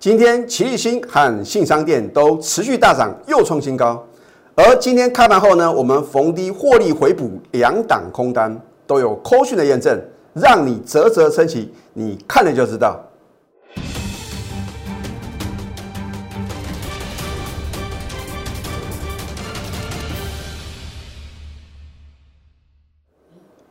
[0.00, 4.02] 今天齐力新和信商店都持续大涨，又创新高。
[4.54, 10.02] 而今天开盘后呢，我们逢低获利回补两档空单，都有扣讯的验证，
[10.32, 11.70] 让你啧啧称奇。
[11.92, 12.98] 你看了就知道。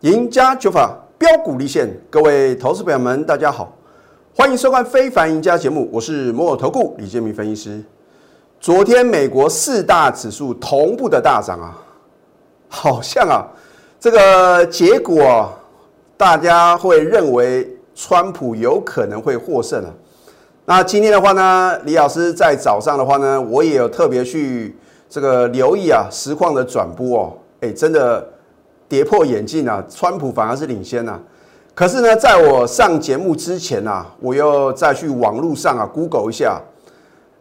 [0.02, 3.73] 赢家九法标股立现，各位投资朋友们，大家好，
[4.39, 7.83] 欢迎收看《非凡赢家》节目，我是摩尔投顾李建明分析师。
[8.61, 11.77] 昨天美国四大指数同步的大涨啊，
[12.69, 13.43] 好像啊，
[14.00, 15.51] 这个结果
[16.15, 19.91] 大家会认为川普有可能会获胜啊。
[20.64, 24.73] 那今天的话呢，李老师在早上的话呢，我也有特别去
[25.09, 28.25] 这个留意啊实况的转播哦，哎，真的。
[28.87, 29.86] 跌破眼镜啊！
[29.87, 31.19] 川普反而是领先呐。
[31.79, 36.61] 可是呢，在我上节目之前啊，我又再去网络上啊，Google 一下，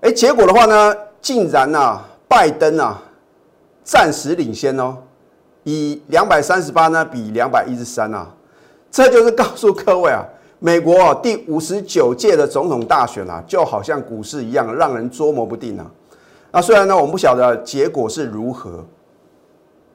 [0.00, 1.98] 哎，结果的话呢，竟然呐，
[2.28, 3.02] 拜登啊，
[3.82, 4.96] 暂时领先哦，
[5.64, 8.28] 以两百三十八呢比两百一十三啊，
[8.92, 10.24] 这就是告诉各位啊，
[10.60, 15.84] 美国第五十九届的总统大选啊，就好像股市一样，让人捉摸不定啊。
[16.52, 18.84] 那虽然呢，我们不晓得结果是如何。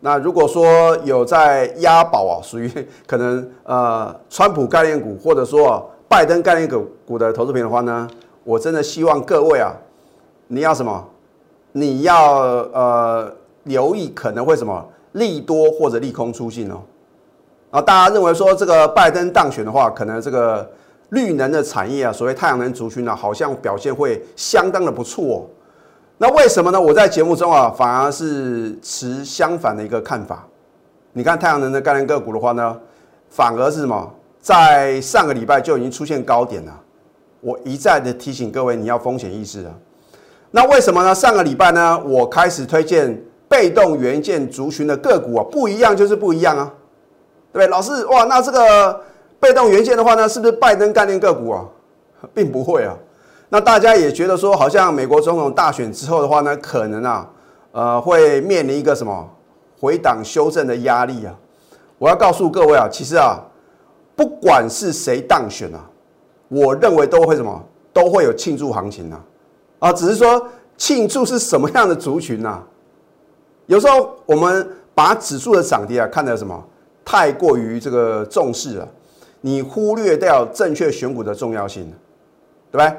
[0.06, 2.70] 那如果说有在押宝啊，属于
[3.08, 8.06] 可能呃川普概念股，或者说拜登概念股股的投资品的话呢，
[8.44, 9.72] 我真的希望各位啊，
[10.48, 11.08] 你要什么？
[11.72, 12.42] 你要
[12.74, 16.82] 呃留意可能会什么利多或者利空出现哦。
[17.72, 20.70] 啊，大家认为说这个拜登当选的话，可能这个
[21.12, 25.48] 绿能的产业啊，所谓太阳能族群呢，好像表现会相当的不错哦。
[26.18, 26.80] 那为什么呢？
[26.80, 30.48] 我在节目中啊，反而是持相反的一个看法。
[31.12, 32.78] 你看太阳能的概念个股的话呢，
[33.30, 34.14] 反而是什么？
[34.40, 36.80] 在上个礼拜就已经出现高点了。
[37.42, 39.72] 我一再的提醒各位，你要风险意识啊。
[40.52, 41.14] 那为什么呢？
[41.14, 46.72] 上个礼拜呢，我开始推荐被动元件族群的个股啊，不一样就是不一样啊，
[47.52, 47.68] 对不对？
[47.68, 49.02] 老师，哇，那这个
[49.40, 51.66] 被动元件的话呢，是不是拜登概念个股啊？
[52.34, 52.96] 并不会啊。
[53.54, 57.30] 那大家也觉得说，好像美国总统大选之后的话呢，可能啊，
[57.72, 59.30] 呃，会面临一个什么
[59.80, 61.32] 回档修正的压力啊。
[62.00, 63.40] 我要告诉各位啊，其实啊，
[64.16, 65.88] 不管是谁当选啊，
[66.48, 69.24] 我认为都会什么，都会有庆祝行情啊。
[69.78, 72.60] 啊，只是说庆祝是什么样的族群呐？
[73.68, 76.60] 有时候我们把指数的涨跌啊看得什么
[77.06, 78.88] 太过于这个重视了，
[79.42, 81.84] 你忽略掉正确选股的重要性，
[82.72, 82.98] 对不对？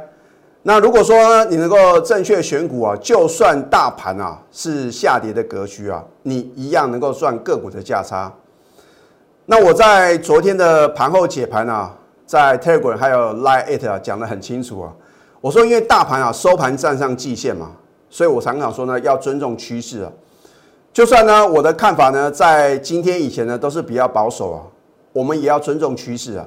[0.67, 8.33] 那如果说你能够正确选股啊，就算大盘啊是下跌的格局啊，你一样能够赚个股的价差。
[9.45, 11.95] 那我在昨天的盘后解盘啊，
[12.25, 14.91] 在 Telegram 还有 Line It 啊讲得很清楚啊。
[15.43, 17.73] 我说因为大盘啊收盘站上季线嘛，
[18.09, 20.11] 所以我常常说呢要尊重趋势啊。
[20.95, 24.63] 就算呢我的看法呢在今天以前呢都是比较保守啊，
[25.13, 26.47] 我们也要尊重趋势啊。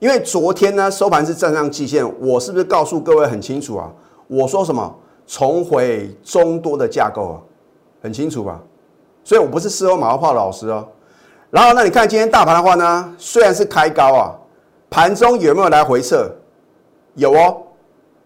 [0.00, 3.88] 因为昨天呢收盘是站上季线，我是不是告诉各位很清楚啊？
[4.26, 4.92] 我说什么
[5.26, 7.36] 重回中多的架构啊，
[8.02, 8.60] 很清楚吧？
[9.22, 10.88] 所以我不是事后马后炮老师哦。
[11.50, 14.32] 然后那你看今天大盘的话呢，虽然是开高啊，
[14.88, 16.30] 盘中有没有来回撤？
[17.14, 17.62] 有哦。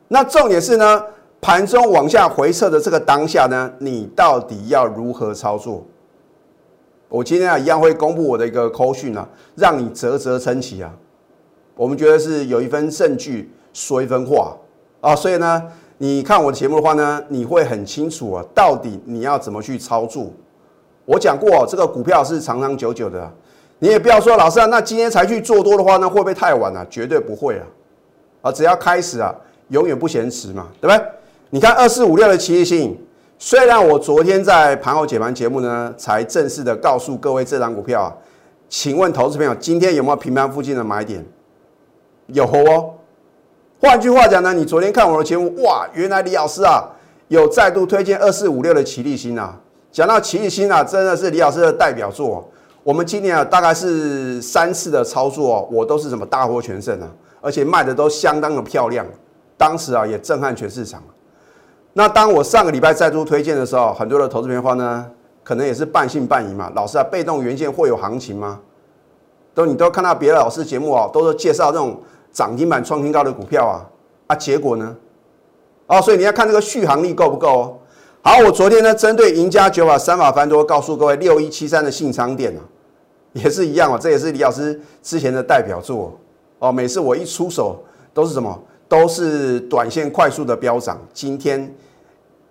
[0.07, 1.03] 那重点是呢，
[1.41, 5.83] 盘中往下回撤的这个当下呢，你到底要如何操作？
[7.09, 10.95] 我今天啊一样会公布我的一个扣讯啊，让你啧啧称奇啊。
[11.77, 14.57] 我们觉得是有一分证据说一分话
[15.01, 15.63] 啊，所以呢，
[15.99, 20.31] 你看我的节目的话呢，你会很清楚啊，到底你要怎么去操作。
[21.05, 23.31] 我讲过，这个股票是长长久久的，
[23.81, 26.87] 你也不要说老师啊，那今天才去做多的话呢，会不会太晚了？
[26.89, 27.67] 绝对不会啊！
[28.43, 29.35] 啊，只要开始啊，
[29.69, 31.07] 永远不嫌迟嘛，对不对？
[31.51, 32.97] 你看二四五六的奇异性，
[33.39, 38.15] 虽然我昨天在盘后解盘节目呢，才正式的告诉各位这张股票啊，
[38.69, 41.25] 请问投资朋友，今天有没有平盘附近的买点？
[42.27, 42.95] 有哦，
[43.81, 46.89] 换句话讲呢，你昨天看我的节目，哇，原来李老师啊
[47.29, 49.61] 有再度推荐二四五六的奇力新啊。
[49.93, 52.49] 讲到奇力新啊，真的是李老师的代表作。
[52.83, 57.09] 我们今年啊大概是三次的操作，我都是什么大获全胜啊，
[57.41, 59.07] 而且卖的都相当的漂亮。
[59.57, 61.03] 当时啊也震撼全市场。
[61.93, 65.07] 那当我上个礼拜再度推荐的时候，很多的投资朋友呢，
[65.43, 66.73] 可能也是半信半疑嘛。
[66.75, 68.61] 老师啊，被动元件会有行情吗？
[69.55, 72.01] 都你都看到别的老师节目啊，都是介绍这种。
[72.35, 73.81] 涨停板创新高的股票啊
[74.27, 74.95] 啊，结果呢？
[75.87, 77.79] 哦，所以你要看这个续航力够不够哦。
[78.23, 82.61] 好，我昨天呢，针对赢家九法三法翻多，告诉各位六一七三的信昌店啊，
[83.35, 86.19] 也是一样哦，这也是李老师之前的代表作
[86.59, 86.73] 哦。
[86.73, 88.59] 每次我一出手都是什么，
[88.89, 91.73] 都是短线快速的飙涨，今天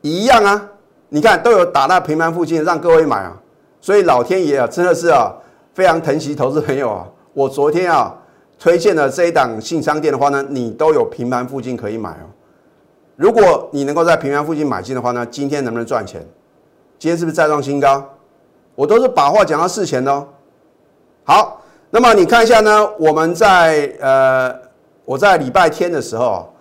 [0.01, 0.69] 一样啊，
[1.09, 3.36] 你看都有打到平盘附近让各位买啊，
[3.81, 5.33] 所以老天爷啊，真的是啊
[5.74, 8.15] 非常疼惜投资朋友啊，我昨天啊
[8.59, 12.25] 推荐的这一档信商店的话呢，你都有平盘附近可以买哦。
[13.15, 16.25] 如果你能够在平盘附近买进的话呢，今天能不能赚钱？
[16.97, 18.03] 今天是不是再创新高？
[18.75, 20.27] 我都是把话讲到事前的哦。
[21.23, 21.61] 好，
[21.91, 24.55] 那么你看一下呢，我们在呃，
[25.05, 26.51] 我在礼拜天的时候，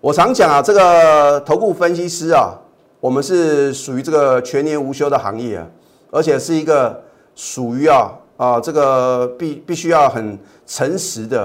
[0.00, 2.54] 我常讲啊，这个投顾分析师啊，
[3.00, 5.66] 我们是属于这个全年无休的行业啊，
[6.10, 7.02] 而且是一个
[7.34, 8.10] 属于啊
[8.40, 11.44] 啊这个必必须要很诚实的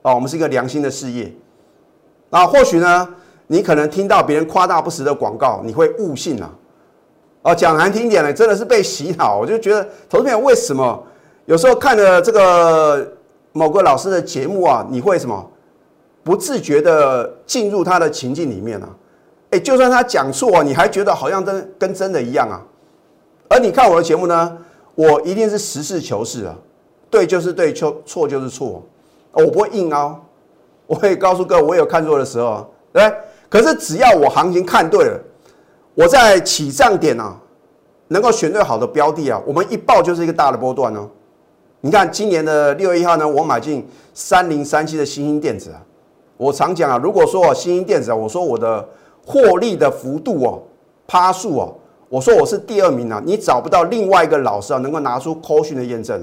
[0.00, 1.30] 啊，我们是一个良心的事业。
[2.30, 3.08] 那或许呢？
[3.52, 6.48] 你可能听到别人夸大不实的广告，你会误信啊！
[7.42, 9.36] 哦，讲难听点呢，真的是被洗脑。
[9.36, 11.02] 我就觉得，投资朋友为什么
[11.46, 13.12] 有时候看了这个
[13.50, 15.50] 某个老师的节目啊，你会什么
[16.22, 18.88] 不自觉的进入他的情境里面呢？
[19.50, 22.62] 哎，就算他讲错，你还觉得好像真跟真的一样啊！
[23.48, 24.56] 而你看我的节目呢，
[25.00, 26.54] 我一定是实事求是啊，
[27.08, 28.82] 对就是对，错错就是错，
[29.32, 30.20] 我不会硬凹，
[30.86, 33.10] 我会告诉各位，我有看错的时候，对。
[33.48, 35.18] 可是只要我行情看对了，
[35.94, 37.34] 我在起涨点啊，
[38.08, 41.08] 能够选对好的标的啊，我们一报就是一个大的波段哦。
[41.80, 45.82] 你看今年的六月一号呢，我买进三零三七的新兴电子啊。
[46.36, 48.86] 我常讲啊，如果说新兴电子啊，我说我的
[49.24, 50.62] 获利的幅度哦，
[51.06, 51.74] 趴数哦，
[52.10, 56.20] 我说我是第二名啊，你找不到另外一个老师啊，能够拿出扣讯的验证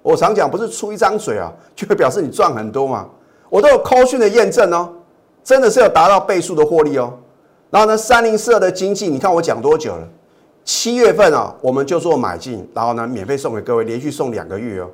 [0.00, 3.06] 我常讲，不是出一张嘴啊，就会表示你赚很多嘛。
[3.50, 4.88] 我都有扣讯的验证哦。
[5.44, 7.12] 真的是有达到倍数的获利哦。
[7.68, 10.08] 然后呢，三零四二的经济，你看我讲多久了？
[10.64, 14.88] 七月份啊，我们就做买进，然后呢，免费送给各位，连续送两个月哦。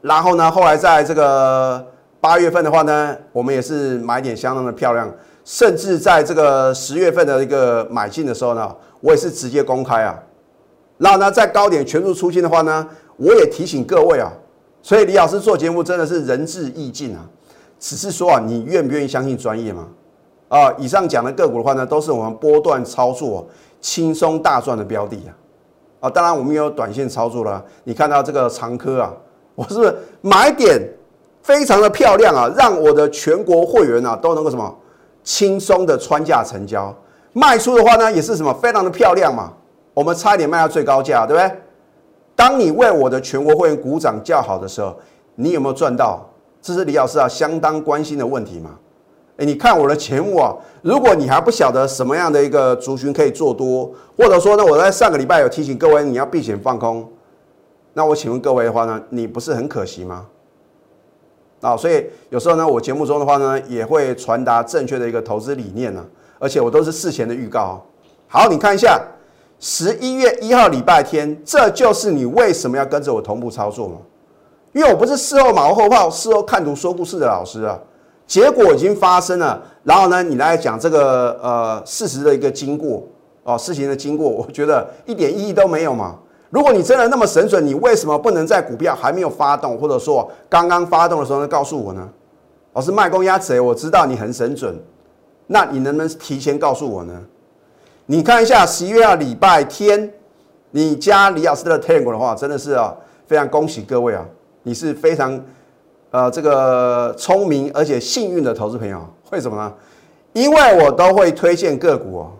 [0.00, 1.84] 然后呢，后来在这个
[2.18, 5.10] 八月份的话呢，我们也是买点相当的漂亮，
[5.44, 10.18] 甚至在这个十月份的一个买进的时候呢，我也是直接公开啊。
[10.98, 12.86] 然后呢，在高点全数出金的话呢，
[13.16, 14.32] 我也提醒各位啊。
[14.82, 17.26] 所以李老师做节目真的是仁至义尽啊。
[17.78, 19.88] 只是说啊，你愿不愿意相信专业吗？
[20.48, 23.46] 啊，以上讲的个股的话呢，都是我们波段操作
[23.80, 25.32] 轻松大赚的标的啊。
[26.00, 27.64] 啊，当然我们也有短线操作了。
[27.84, 29.14] 你看到这个长科啊，
[29.54, 30.80] 我是不是买点
[31.42, 32.52] 非常的漂亮啊？
[32.56, 34.74] 让我的全国会员啊都能够什么
[35.22, 36.94] 轻松的穿价成交，
[37.32, 39.52] 卖出的话呢也是什么非常的漂亮嘛。
[39.94, 41.52] 我们差一点卖到最高价，对不对？
[42.36, 44.96] 当你为我的全国会员鼓掌叫好的时候，
[45.34, 46.26] 你有没有赚到？
[46.62, 48.70] 这是李老师啊相当关心的问题嘛？
[49.38, 57.10] 哎，你看我的节目啊，如果你还不晓得什么样的一个族群可以做多，或者说呢，我在上个礼拜有提醒各位你要避险放空，
[57.94, 60.26] 那我请问各位的话呢，你不是很可惜吗？
[61.62, 66.04] 啊，所以有时候呢，我节目中的话呢，也会传达正确的一个投资理念呢，
[66.40, 67.80] 而且我都是事前的预告。
[68.26, 69.00] 好，你看一下
[69.60, 73.98] 十一月一号礼拜天，这就是你为什么要跟着我同步操作吗？
[74.72, 77.78] 因为我不是事后马后炮、事后看图说故事的老师啊，
[78.26, 83.02] 结果已经发生了，然后呢，你来讲这个呃事实的一个经过
[83.42, 86.16] 哦，事情的经过，我觉得一点意义都没有嘛。
[86.50, 92.08] 如果你真的那么神准，你为什么不能在股票还没有发动，或者说刚刚发动的时候呢，告诉我呢？
[92.72, 94.80] 老师卖公鸭子，我知道你很神准，
[95.52, 97.20] 那你能不能提前告诉我呢？
[98.06, 100.12] 你看一下十一月二礼拜天，
[100.70, 102.94] 你加李老师的 t a n g 的话，真的是啊，
[103.26, 104.24] 非常恭喜各位啊！
[104.62, 105.44] 你是非常，
[106.12, 109.72] 呃，这个聪明而且幸运的投资朋友，为什么呢？
[110.34, 112.30] 因为我都会推荐个股哦，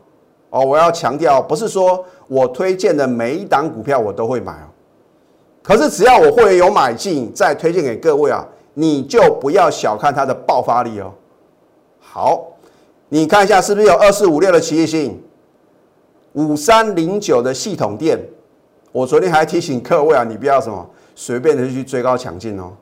[0.51, 4.71] 哦，我要强调，不是说我推荐的每一档股票我都会买哦，
[5.65, 11.13] 可是只要我会员有买进，再推荐给各位啊，你就不要小看它的爆发力哦。
[11.99, 12.47] 好，
[13.11, 15.23] 你看一下是不是有二四五六的企业性，
[16.33, 18.19] 五三零九的系统店，
[18.93, 20.89] 我昨天还提醒各位啊，你不要什么。
[21.17, 22.73] 随便的去追高抢进哦，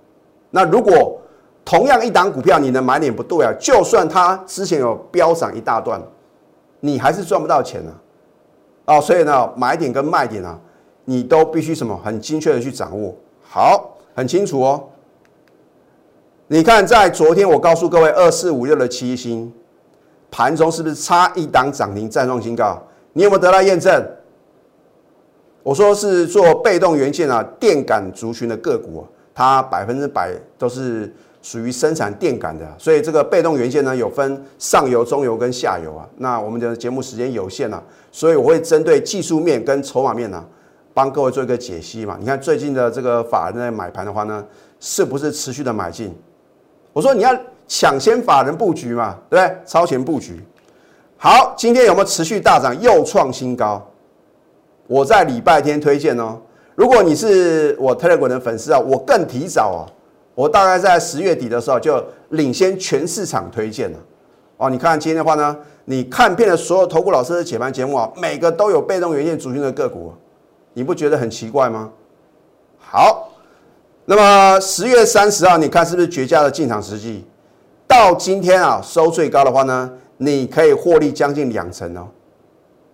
[0.50, 1.20] 那如果
[1.64, 6.00] 同样一档股票，你的买点不对啊，就算它之前有飙涨一大段，
[6.78, 7.90] 你还是赚不到钱啊。
[8.84, 10.56] 哦，所以呢，买点跟卖点啊，
[11.04, 13.12] 你都必须什么很精确的去掌握。
[13.42, 14.84] 好，很清楚哦。
[16.46, 19.52] 你看，在昨天我告诉各位，二四五六的七星
[20.30, 22.82] 盘中是不是差一档涨停再创新高？
[23.12, 24.06] 你有没有得到验证？
[25.62, 29.04] 我说是做被动元件啊，电感族群的个股啊，
[29.34, 36.08] 它百分之百都是属于生产电感的，所以这个被动元件呢有分上游、中游跟下游啊。
[36.16, 40.42] 那我们的节目时间有限啊，所以我会针对技术面跟筹码面呢，
[40.94, 42.16] 帮各位做一个解析嘛。
[42.18, 44.44] 你看最近的这个法人在买盘的话呢，
[44.80, 46.16] 是不是持续的买进？
[46.92, 49.56] 我说你要抢先法人布局嘛，对不对？
[49.64, 50.42] 超前布局。
[51.18, 53.86] 好，今天有没有持续大涨，又创新高？
[54.86, 56.40] 我在礼拜天推荐哦。
[56.74, 59.82] 如果你是我 Telegram 的粉丝啊，我更提早啊，
[60.34, 63.98] 我大概在十月底的时候就领先全市场推荐了。
[64.56, 70.14] 哦，你看今天的话呢，你看遍了所有投顾老师的解盘节目啊，每个都有被动元件主群的个股，
[70.72, 71.90] 你不觉得很奇怪吗？
[72.78, 73.30] 好，
[74.04, 77.26] 那么十月三十号，你看是不是绝佳的进场时机？
[77.88, 79.90] 到今天啊，收最高的话呢？
[80.20, 82.08] 你可以获利将近两成哦，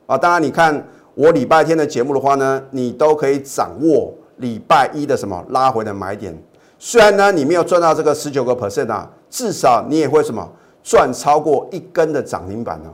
[0.07, 6.39] 啊，当然你看我礼拜天的节目的话呢，你都可以掌握礼拜一的什么拉回的买点。
[6.79, 10.47] 虽然呢你没有赚到这个十九个 percent 啊，至少你也会什么
[10.83, 12.91] 赚超过一根的涨停板呢。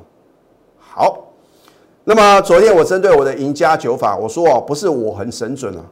[0.78, 1.26] 好，
[2.04, 5.82] 那么昨天我针对我的赢家九法，我说哦，不是我很神准啊，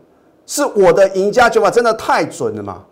[0.47, 2.85] 是我的赢家九法真的太准了嘛，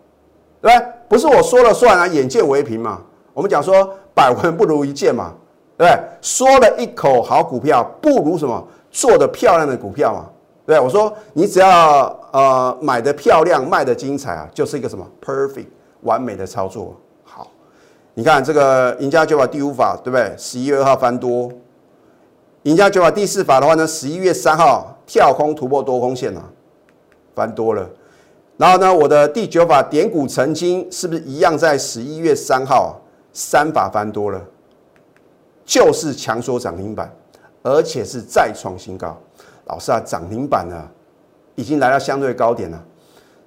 [0.61, 0.87] 对不对？
[1.07, 3.01] 不是我说了算啊，眼见为凭嘛。
[3.37, 3.95] 我们讲说。
[4.17, 5.31] 百闻不如一见嘛，
[5.77, 6.03] 对不对？
[6.23, 10.25] 说了一口好股票，不如什么做的漂亮的股票嘛，
[10.65, 10.83] 对对？
[10.83, 15.67] 我说你只要呃买的漂亮，卖的精彩啊，就是一个什么 perfect
[16.01, 16.95] 完美的操作。
[17.23, 17.47] 好，
[18.15, 20.33] 你看这个赢家九法第五法，对不对？
[20.35, 21.51] 十一月二号翻多，
[22.63, 26.41] 赢家九法第四法的话呢，十一月三号跳空突破多空线啊，
[27.35, 27.87] 翻多了。
[28.57, 32.99] 然后呢，我的第九法点股成金是不是一样在十一月三号？
[33.37, 34.41] 三法翻多了，
[35.63, 37.07] 就是强缩涨停板，
[37.61, 39.15] 而且是再创新高。
[39.65, 40.75] 老师啊，涨停板呢，
[41.53, 42.83] 已经来到相对高点了。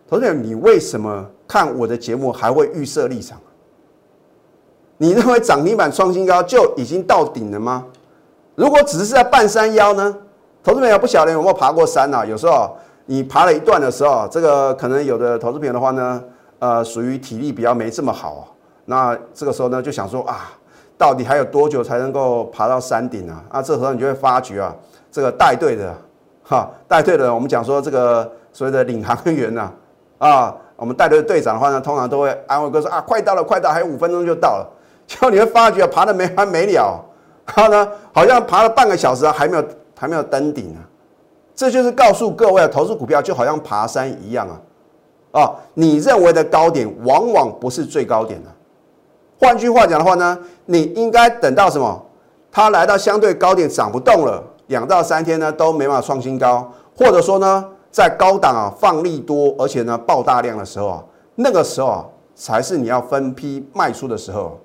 [0.08, 3.36] 同学你为什么看我的节目还会预设立场？
[4.96, 7.84] 你认为涨停板创新高就已经到顶了吗？
[8.54, 10.16] 如果只是在半山腰呢？
[10.62, 12.24] 投资朋友不晓得有没有爬过山啊？
[12.24, 16.22] 有时候你爬了一段的时候，这个可能有的投资朋友的话呢，
[16.60, 18.54] 呃，属于体力比较没这么好。
[18.90, 20.50] 那这个时候呢，就想说啊，
[20.98, 23.40] 到底还有多久才能够爬到山顶啊？
[23.48, 24.74] 啊，这时候你就会发觉啊，
[25.12, 25.94] 这个带队的，
[26.42, 29.70] 哈，带队的，我们讲说这个所谓的领航员呐，
[30.18, 34.68] 啊，我们带队的队长的话呢，通常都会安慰哥说啊，快到了，快到，还有五分钟就到了。
[35.06, 37.00] 结果你会发觉爬的没完没了，
[37.54, 39.64] 然后呢，好像爬了半个小时还没有
[39.96, 40.82] 还没有登顶啊。
[41.54, 48.50] 这就是告诉各位，投资股票就好像爬山一样啊，啊，你认为的高点往往不是最高点的。
[49.40, 52.06] 换句话讲的话呢，你应该等到什么？
[52.52, 61.04] 它来到相对高点涨不动了，两到三天呢都没办法创新高，或者说呢在高档啊放利多，而且呢爆大量的时候啊，
[61.36, 62.04] 那个时候啊
[62.34, 64.60] 才是你要分批卖出的时候。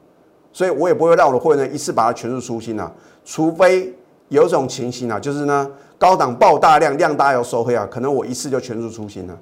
[0.51, 2.91] 所以我也不会让我的会员一次把它全数出清啊，
[3.23, 3.93] 除非
[4.29, 9.37] 有种情形啊，就是呢高档爆大量，量大要收黑啊，可能我一次就全数出清了。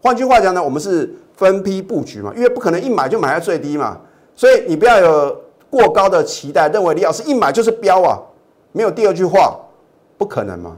[0.00, 3.98] 换句话讲呢，我们是分批布局嘛，因为不可能一买就买在最低嘛。
[4.38, 5.36] 所以你不要有
[5.68, 8.22] 过高的期待，认为李老师一买就是标啊，
[8.70, 9.58] 没有第二句话，
[10.16, 10.76] 不可能嘛？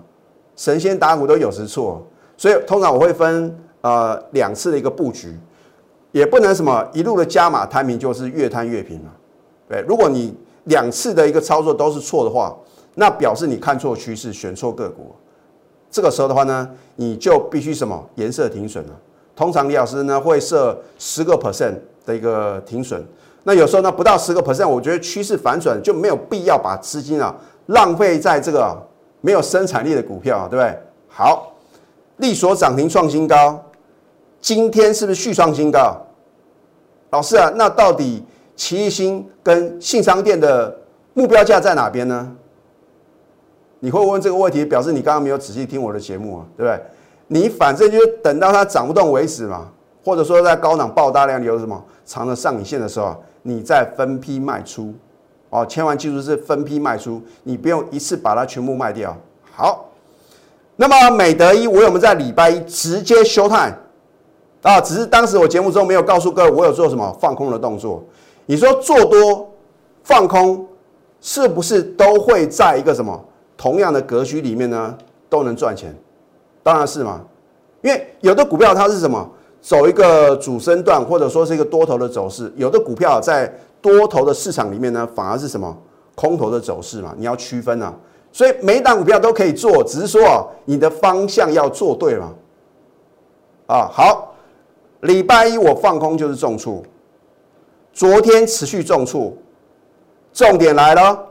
[0.56, 2.02] 神仙打鼓都有时错，
[2.38, 5.38] 所以通常我会分呃两次的一个布局，
[6.10, 9.12] 也不能什么一路的加码摊平就是越摊越平了。
[9.68, 12.56] 对，如果你两次的一个操作都是错的话，
[12.94, 15.14] 那表示你看错趋势，选错个股。
[15.90, 18.98] 这个时候的话呢，你就必须什么颜色停损了。
[19.36, 21.74] 通常李老师呢会设十个 percent
[22.06, 23.04] 的一个停损。
[23.42, 27.34] 那有时候呢，不到十个 percent，我觉得趋势反转就没有必要把资金啊
[27.66, 28.76] 浪费在这个
[29.22, 30.78] 没有生产力的股票，对不对？
[31.08, 31.52] 好，
[32.18, 33.58] 利索涨停创新高，
[34.42, 35.96] 今天是不是续创新高？
[37.10, 38.22] 老师啊，那到底
[38.54, 40.78] 奇异星跟信商店的
[41.14, 42.30] 目标价在哪边呢？
[43.78, 46.80] 你会问这个问题，表示你刚刚没有仔细听我的节目啊，对不对？
[47.28, 49.68] 你反正就等到它涨不动为止嘛，
[50.04, 53.16] 或者说在高档爆大量有什么长的上影线的时候。
[53.42, 54.92] 你再分批卖出，
[55.48, 59.16] 哦，千万记住是分批卖出，你不用一次把它全部卖掉。
[59.52, 59.90] 好，
[60.76, 63.72] 那么美德一，我有没有在礼拜一直接休态？
[64.62, 68.02] 啊，只是当时我节目中没有告诉各位我有做什么放空的动作。
[68.46, 69.50] 你说做多
[70.02, 70.66] 放空
[71.20, 73.18] 是不是都会在一个什么
[73.56, 74.96] 同样的格局里面呢？
[75.28, 75.94] 都能赚钱？
[76.62, 77.22] 当然是嘛，
[77.82, 79.30] 因为有的股票它是什么？
[79.60, 83.52] 走一个主升段，或者说是一个多头的走势，有的股票在
[83.82, 85.76] 多头的市场里面呢，反而是什么
[86.14, 87.14] 空头的走势嘛？
[87.16, 87.94] 你要区分啊。
[88.32, 92.32] 所以每档股票都可以做，只是说，你的方向要做对嘛。
[93.66, 94.34] 啊，好，
[95.00, 96.84] 礼拜一我放空就是重处，
[97.92, 99.36] 昨天持续重处，
[100.32, 101.26] 重点来了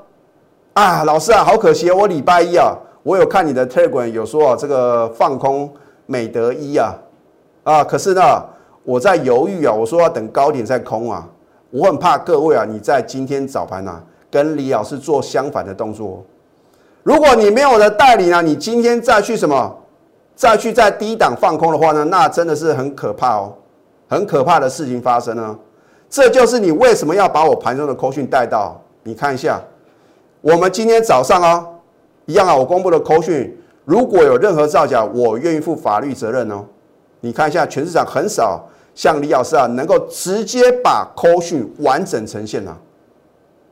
[0.73, 5.73] 啊，老师啊，好可惜啊，我礼拜一啊，我有看你的 Telegram 有说啊，这个放空
[6.05, 6.93] 美德一啊。
[7.69, 8.43] 啊，可是呢，
[8.83, 9.71] 我在犹豫啊。
[9.71, 11.27] 我说要等高点再空啊。
[11.69, 16.25] 我很怕各位啊，你在今天早盘啊，跟李老师做相反的动作。
[17.03, 19.77] 如果你没有的代理呢，你今天再去什么，
[20.35, 23.53] 再去在低档放空的话呢，那真的是很可怕哦，
[24.07, 25.55] 很可怕的事情发生呢。
[26.09, 28.81] 这就是你为什么要把我盘中的扣讯带到？
[29.03, 29.61] 你看一下，
[30.41, 31.63] 我们今天早上啊，
[32.25, 36.65] 一样啊，我公布的扣讯，如果有任何造假，我愿意负法律责任哦。
[37.21, 38.63] 你看一下，全市场很少
[38.95, 42.77] 像李老师啊，能够直接把扣讯完整呈现啊。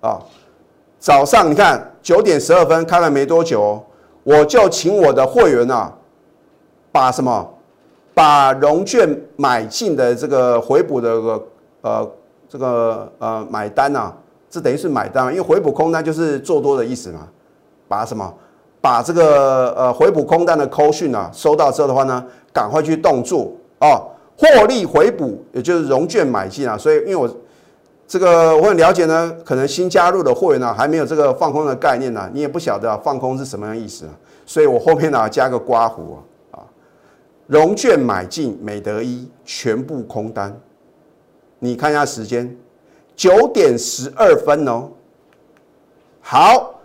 [0.02, 0.20] 啊，
[1.00, 3.84] 早上你看九点十二分开了没多久，
[4.24, 5.94] 我就请我的会员啊，
[6.92, 7.54] 把什么，
[8.14, 11.48] 把融券买进的这个回补的个
[11.82, 12.12] 呃。
[12.50, 14.10] 这个呃买单呐，
[14.50, 17.28] 这等于是买单，因为回补空单就是做多的意思嘛。
[17.90, 18.34] 把什么？
[18.80, 22.26] 把这个呃回补空单的扣讯啊收到之后的话呢，
[22.58, 24.02] 赶快去动作啊，
[24.36, 26.76] 获利回补，也就是融券买进啊。
[26.76, 27.30] 所以因为我
[28.08, 34.12] 这个我很了解呢，可能新加入的会员呢还没有这个放空的概念呢，你也不晓得啊放空是什么样意思啊。
[34.44, 36.18] 所以我后面呢加个刮胡
[36.50, 36.66] 啊，
[37.46, 40.60] 融券买进美德一全部空单。
[41.60, 42.58] 你看一下时间，
[43.16, 44.90] 九点十二分哦。
[46.22, 46.80] 好，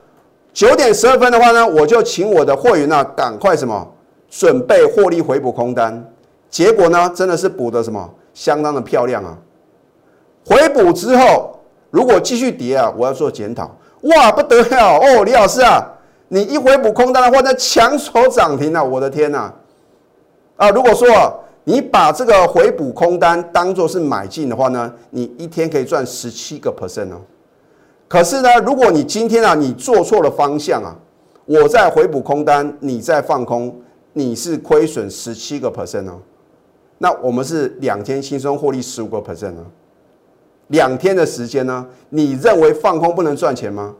[0.52, 3.91] 九点十二分的话呢，我就请我的会员呢，赶快什么
[4.34, 6.02] 准备获利回补空单。
[6.48, 9.36] 结果呢，真的是补的什么相当的漂亮啊！
[10.46, 11.60] 回补之后，
[11.90, 13.70] 如果继续跌啊，我要做检讨。
[14.04, 15.86] 哇，不得了哦，李老师啊，
[16.28, 18.82] 你一回补空单的话，那抢手涨停啊！
[18.82, 19.52] 我的天呐！
[20.56, 21.38] 啊，如果说。
[21.64, 27.20] 你把这个回补空单当做是买进的话呢，你一天可以赚十七个 percent 哦。
[28.08, 30.92] 可是呢，如果你今天啊你做错了方向啊，
[31.46, 33.80] 我在回补空单，你在放空，
[34.12, 36.20] 你是亏损十七个 percent 哦。
[36.98, 39.66] 那我们是两天轻松获利十五个 percent 呢？
[40.68, 41.86] 两天的时间呢？
[42.10, 43.94] 你认为放空不能赚钱吗？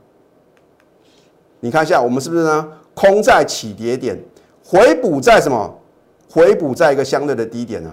[1.61, 2.69] 你看一下，我们是不是呢？
[2.95, 4.19] 空在起跌点，
[4.65, 5.79] 回补在什么？
[6.31, 7.93] 回补在一个相对的低点呢，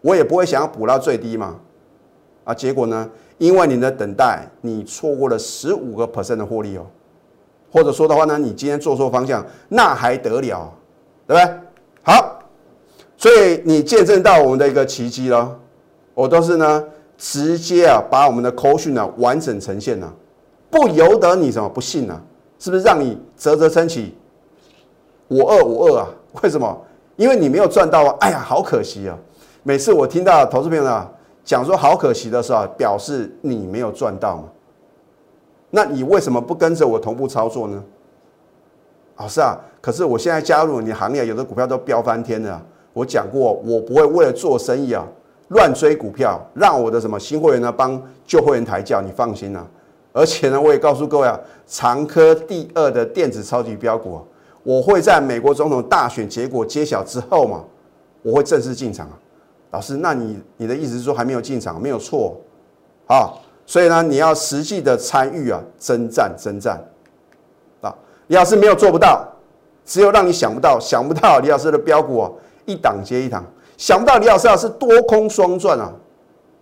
[0.00, 1.58] 我也不会想要补到最低嘛，
[2.44, 6.86] 啊，结果呢，因为你的等待，你错过了十五个 percent 的获利哦，
[7.72, 10.72] 或者说的话呢，你今天做错方向，那还得了，
[11.30, 11.60] 对不对？
[12.02, 12.40] 好，
[13.16, 15.56] 所以你见证到我们的一个奇迹了，
[16.12, 16.84] 我都是呢，
[17.16, 20.12] 直接啊，把我们的口讯呢完整呈现了，
[20.68, 22.20] 不由得你什么不信呢？
[22.58, 24.12] 是不是让你啧啧称奇？
[25.28, 26.08] 我二我二啊，
[26.42, 26.76] 为什么？
[27.14, 28.16] 因为你没有赚到啊！
[28.22, 29.16] 哎呀，好可惜啊！
[29.62, 31.08] 每次我听到投资朋友啊
[31.44, 34.44] 讲说好可惜的时候，表示你没有赚到嘛。
[35.70, 37.80] 那你为什么不跟着我同步操作呢？
[39.18, 42.62] 老师啊，可是我现在加入你行业，有的股票都飙翻天了。
[42.92, 45.06] 我讲过，我不会为了做生意啊
[45.48, 49.66] 乱追股票，让我的什么新会员呢帮旧会员抬轿，你放心啊。
[50.12, 54.16] 而且呢，我也告诉各位啊，长科第二的电子超级标股。
[54.16, 54.22] 啊
[54.62, 57.64] 我会在美国总统大选结果揭晓之后嘛，
[58.20, 59.18] 我会正式进场啊。
[59.70, 61.80] 老师，那你你的意思是说还没有进场？
[61.80, 62.36] 没有错，
[63.06, 63.32] 啊，
[63.64, 66.78] 所以呢，你要实际的参与啊，征战征战
[67.80, 67.94] 啊。
[68.26, 69.26] 李老师没有做不到，
[69.84, 72.30] 只有让你想不到，想不到李老师的标股啊，
[72.66, 73.44] 一档接一档，
[73.76, 75.92] 想不到李老师啊是多空双赚啊。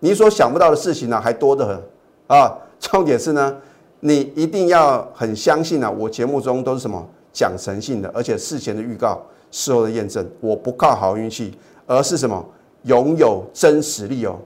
[0.00, 1.82] 你所想不到的事情呢，还多得很
[2.26, 2.56] 啊。
[2.80, 3.56] 重点是呢，
[4.00, 7.04] 你一定要很相信啊，我节目中都是什么？
[7.30, 12.44] 讲诚信的，而且事前的预告，事后的验证，我不靠好运气，而是什么
[12.84, 14.36] 拥有真实力哦。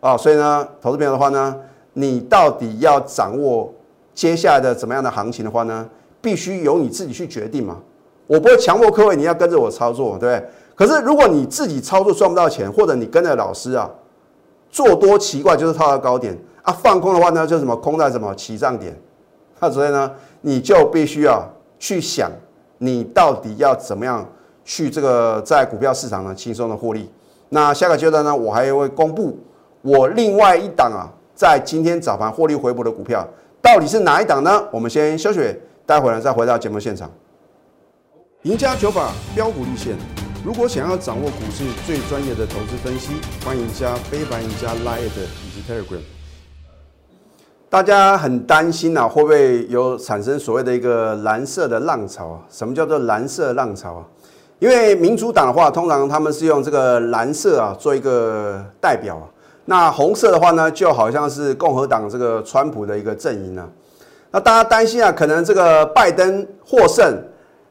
[0.00, 1.54] 啊，所以呢，投资朋友的话呢，
[1.92, 3.72] 你到底要掌握
[4.12, 5.88] 接下来的怎么样的行情的话呢，
[6.28, 7.78] 必须由你自己去决定嘛。
[8.26, 10.48] 我不会强迫各位你要跟着我操作，对不对？
[10.74, 13.90] 可是如果你自己操作赚不到钱，或者你跟着老师啊
[14.70, 18.94] 做多奇怪，就是套到高点啊，放空的话呢，就什么空在什么起涨点，
[19.58, 20.12] 那所以呢，
[20.42, 21.42] 你就必须要。
[21.80, 22.28] 去想
[22.78, 24.28] 你到底要怎么样
[24.64, 27.08] 去这个在股票市场呢轻松的获利。
[27.50, 29.38] 那下个阶段呢，我还会公布
[29.82, 33.24] 我另外一档啊，在今天早盘获利回补的股票
[33.62, 34.60] 到底是哪一档呢？
[34.72, 35.38] 我们先休息，
[35.88, 37.10] 待会儿再回到节目现场。
[38.42, 39.96] 赢家九法标股立线，
[40.44, 46.02] 如果想要掌握股市最专业的投资分析，欢迎加非凡、赢家 Line 以及 Telegram。
[47.70, 52.42] 大家很担心呐，会不会有产生所谓的一个蓝色的浪潮啊？
[52.50, 54.04] 什么叫做蓝色浪潮啊？
[54.58, 59.24] 因为民主党的话，通常他们是用这个蓝色啊做一个代表啊，
[59.64, 63.66] 那红色的话呢，就好像是共和党这个川普的一个阵营啊。
[64.30, 67.16] 那大家担心啊，可能这个拜登获胜，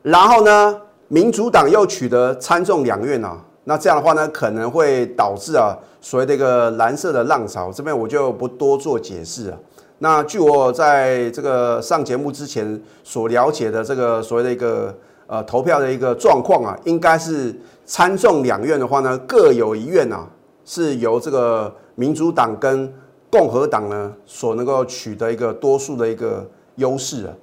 [0.02, 0.76] 然后呢，
[1.08, 9.60] 民主党又取得参众两院啊，那这样的话呢，可能会导致啊所谓的一个蓝色的浪潮，这边我就不多做解释了。
[10.00, 14.96] 那据我在这个上节目之前所了解的这个所谓的一个
[15.28, 20.28] 呃投票的一个状况啊，应该是参众两院的话呢，各有一院啊
[20.66, 22.92] 是由这个民主党跟
[23.38, 26.44] 共和党呢所能够取得一个多数的一个
[26.76, 27.34] 优势啊。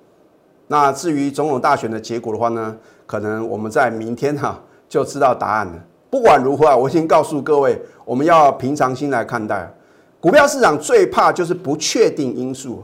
[0.67, 2.77] 那至于总统大选的结果的话呢，
[3.07, 5.73] 可能我们在明天哈就知道答案了。
[6.11, 9.73] 不管如何啊，我先告诉各位，我们要平常心来看待。
[10.21, 12.83] 股票市场最怕就是不确定因素，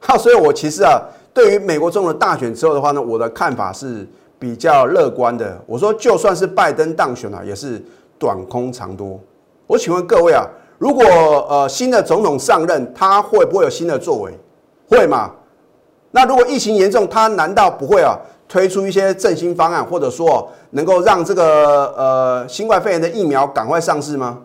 [0.00, 1.00] 好，所以我其实啊，
[1.32, 4.06] 对于美国中了大选之后的话呢，我的看法是
[4.38, 5.58] 比较乐观的。
[5.66, 7.80] 我说，就算是拜登当选了，也是
[8.18, 9.20] 短空长多。
[9.68, 10.44] 我请问各位啊，
[10.78, 11.04] 如果
[11.48, 14.32] 呃新的总统上任，他会不会有新的作为？
[14.88, 15.30] 会吗？
[16.10, 18.16] 那如果疫情严重，他难道不会啊
[18.48, 24.40] 推出一些振兴方案，或者说能够让这个呃新冠肺炎的疫苗赶快上市吗？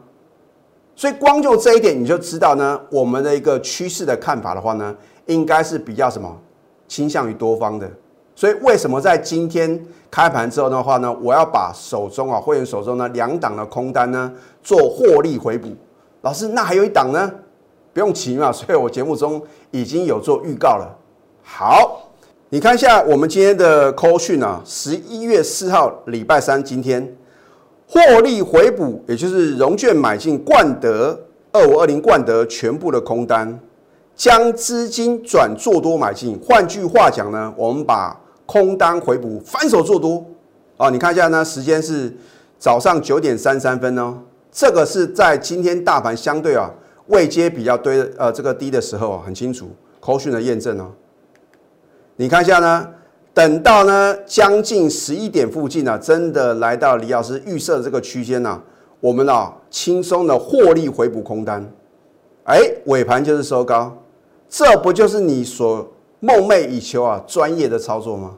[0.96, 4.96] 所以光就这一点，你就知道呢，我们的一个趋势的看法的话呢，
[5.28, 6.36] 应该是比较什么
[6.88, 7.90] 倾向于多方的。
[8.36, 14.32] 所以为什么在今天开盘之后的话呢，我要把手中啊会员手中呢两档的空单呢
[14.64, 15.70] 做获利回补？
[16.22, 17.32] 老师，那还有一档呢，
[17.94, 18.52] 不用急嘛。
[18.54, 20.98] 所以我节目中已经有做预告了。
[21.42, 22.10] 好，
[22.50, 27.16] 你看一下我们今天的 call 讯啊，十一月四号礼拜三今天。
[27.92, 31.20] 获利回补，也就是融券买进冠德
[31.52, 33.60] 二五二零冠德全部的空单，
[34.16, 36.40] 将资金转做多买进。
[36.46, 40.24] 换句话讲呢，我们把空单回补，反手做多
[40.78, 40.92] 啊！
[40.92, 42.16] 你看一下呢，时间是
[42.60, 44.20] 早上九点三三分哦。
[44.52, 46.70] 这个是在今天大盘相对啊
[47.08, 49.70] 位阶比较堆呃这个低的时候啊，很清楚。
[50.00, 50.92] 口讯的验证哦，
[52.16, 52.90] 你看一下呢。
[53.32, 58.62] 等到呢将近十一点附近呢，真的来到李老师预设的这个区间呢，
[59.00, 61.66] 我们啊轻松的获利回补空单，
[62.46, 63.96] 哎，尾盘就是收高，
[64.50, 65.88] 这不就是你所
[66.20, 68.36] 梦寐以求啊专业的操作吗？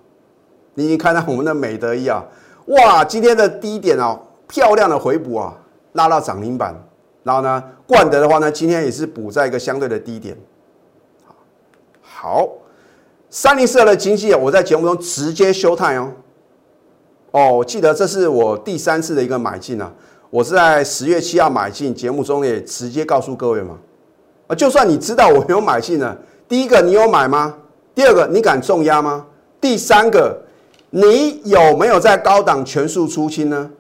[0.76, 2.24] 你已经看到我们的美德一啊，
[2.68, 5.58] 哇，今天的低点啊漂亮的回补啊，
[5.94, 6.76] 拉到涨停板，
[7.24, 10.38] 然后呢冠德的话呢，今天也是补在一个相对的低点，
[12.02, 12.48] 好。
[13.34, 16.12] 三零四二的经济，我在节目中直接休态哦。
[17.32, 19.90] 哦，我记得这是我第三次的一个买进啊，
[20.30, 23.78] 我是在十月七号买进，节目中也直接告诉各位嘛。
[24.48, 26.18] 啊，就算你知道我没有买进呢，
[26.50, 27.56] 第一个你有买吗？
[27.96, 29.26] 第二个你敢重压吗？
[29.62, 30.38] 第三个
[30.90, 33.72] 你有没有在高档全数出清呢？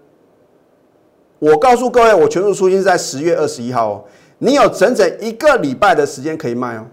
[1.41, 4.03] 我告诉各位，我全数出清是在十月二十一号哦，
[4.37, 6.85] 你有整整一个礼拜的时间可以卖哦。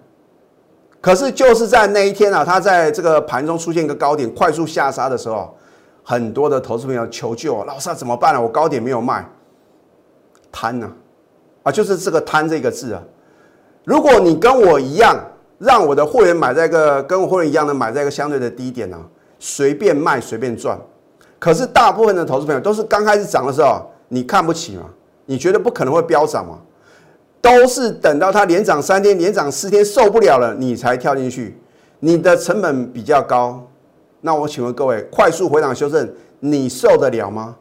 [1.02, 5.54] 可是就是在那一天啊，它在这个盘中出现一个高点，快速下杀的时候，
[6.02, 8.40] 很多的投资朋友求救，老师怎么办呢？
[8.40, 9.22] 我高点没有卖，
[10.50, 10.90] 贪呢，
[11.64, 13.02] 啊，就是这个贪这个字啊。
[13.84, 15.14] 如果你跟我一样，
[15.58, 18.98] 让我的会员买在一个跟我会员一样的买在一个相对的低点呢，
[19.38, 20.80] 随便卖随便赚。
[21.38, 24.84] 可是大部分的投资朋友都是刚开始涨的时候，你看不起嘛？
[25.26, 26.58] 你觉得不可能会飙涨吗？
[27.40, 31.56] 都是等到它连涨三天、连涨四天受不了了，你才跳进去，
[32.00, 33.64] 你的成本比较高。
[34.20, 37.54] 那我请问各位，快速回档修正，你受得了吗？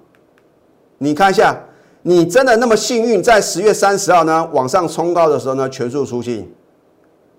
[0.98, 1.56] 你看一下，
[2.02, 6.50] 你真的那么幸运，在十月三十号呢往上冲高的时候呢，全数出清，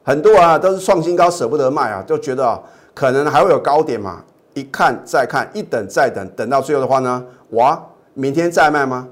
[0.04, 2.62] 很多啊都是创新高舍不得卖啊，就觉得啊
[2.94, 4.22] 可能还会有高点嘛，
[4.54, 7.84] 一看再看，一等再等，等到最后的话呢，哇，
[8.18, 9.08] 明天再卖吗？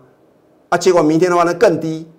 [0.69, 2.11] 啊，结果明天的话呢更低。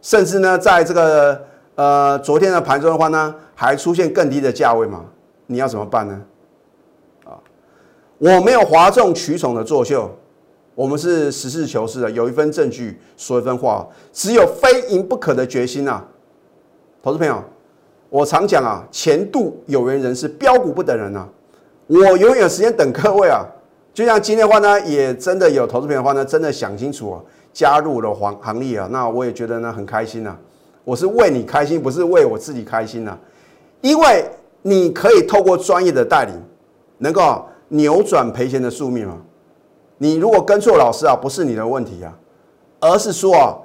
[0.00, 5.04] 甚至呢，在这个呃昨天的盘中的话呢，还出现更低的价位嘛？
[5.46, 6.22] 你要怎么办呢？
[7.26, 7.36] 啊，
[8.16, 10.10] 我没有哗众取宠的作秀，
[10.74, 16.02] 我们是实事求是的，有一份证据说一份话，只有非赢不可的决心啊！
[17.02, 17.44] 投资朋友，
[18.08, 21.28] 我常讲啊，前度有缘人是标股不等人啊，
[21.88, 23.44] 我永远有时间等各位啊，
[23.92, 27.20] 就像今天的话呢，也真的有投资朋友的话呢，真的想清楚啊。
[27.52, 30.36] 加入了行行列啊，那我也觉得呢很开心呐。
[30.84, 33.18] 我是为你开心，不是为我自己开心呐。
[33.80, 34.24] 因为
[34.62, 36.34] 你可以透过专业的带领，
[36.98, 39.16] 能够扭转赔钱的宿命嘛。
[39.98, 42.16] 你如果跟错老师啊，不是你的问题啊，
[42.78, 43.58] 而是说啊，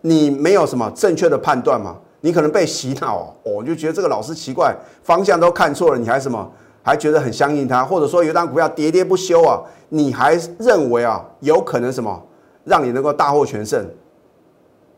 [0.00, 1.96] 你没有什么正确的判断嘛。
[2.22, 6.50] 你可能被洗脑哦，我就觉得这个老师奇怪，方向都看错了，你还什么
[6.86, 12.22] 还觉得很相信他，或者说有一张股票喋喋不休啊，你还认为啊有可能什么？
[12.62, 13.84] 让你能够大获全胜，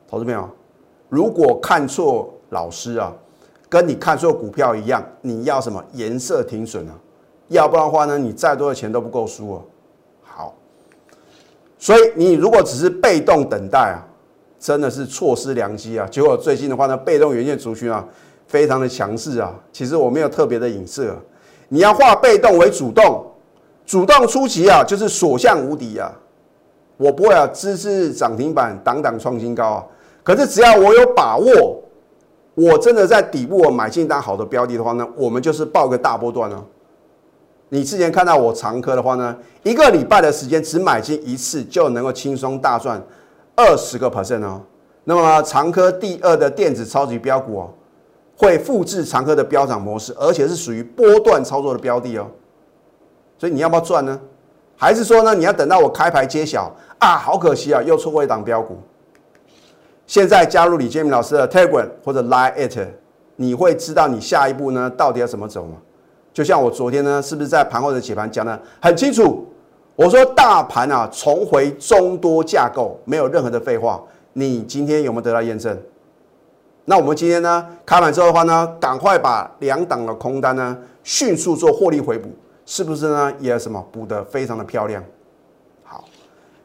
[0.07, 0.47] 投资朋友，
[1.09, 3.11] 如果看错老师啊，
[3.71, 6.93] 跟你看错股票一样，你要什么颜色停损啊？
[7.49, 9.63] 要不然的话呢，你再多的钱都不够输哦。
[10.23, 10.55] 好，
[11.79, 14.05] 所以你如果只是被动等待啊，
[14.61, 16.07] 真的是错失良机啊。
[16.11, 18.07] 结果最近的话呢，被动元件族群啊，
[18.47, 19.55] 非常的强势啊。
[19.73, 21.17] 其实我没有特别的影射，
[21.69, 23.25] 你要化被动为主动，
[23.87, 26.13] 主动出击啊，就是所向无敌啊。
[26.97, 29.85] 我不会啊，支持涨停板，挡挡创新高啊。
[30.25, 31.81] 可是只要我有把握，
[32.55, 36.65] 我真的在底部我买进单好的标的的话呢，我们就是报个大波段哦。
[37.69, 43.01] 你之前看到我长科的话呢，一个礼拜的时间只买进一次就能够轻松大赚
[43.55, 44.61] 二十个 percent 哦。
[45.05, 47.71] 那么长科第二的电子超级标股哦，
[48.39, 52.27] 会复制长科的飙涨模式，而且是属于波段操作的标的哦。
[53.37, 54.19] 所以你要不要赚呢？
[54.77, 57.17] 还是说呢，你要等到我开牌揭晓啊？
[57.17, 58.79] 好可惜啊，又错过一档标股。
[60.07, 62.79] 现在加入李建明老师的 Telegram 或者 Line it，
[63.35, 65.73] 你会知道你下一步呢到底要怎么走吗？
[66.33, 69.45] 就像我昨天呢，是不是在盘后的解盘讲的很清楚？
[69.97, 74.01] 我说大盘啊，重回中多架构，没有任何的废话。
[74.33, 75.77] 你今天有没有得到验证？
[76.91, 80.75] 那我们今天呢，开盘之后的话呢，赶快把两档的空单呢，
[81.05, 82.31] 迅速做获利回补，
[82.65, 83.31] 是不是呢？
[83.39, 85.05] 也什么补得非常的漂亮？
[85.85, 86.03] 好，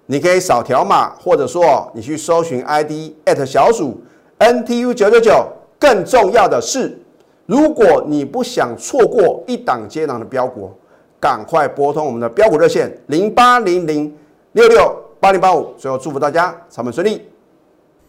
[0.05, 4.01] 你可以扫条码，或者说你去搜寻 ID at 小鼠
[4.39, 5.45] NTU 九九九。
[5.77, 6.97] 更重要的是。
[7.45, 10.71] 如果你不想错过一档接档的标股，
[11.19, 14.17] 赶快拨通我们的标股热线零八零零
[14.53, 15.73] 六六八零八五。
[15.77, 17.27] 最后祝福大家操盘顺利，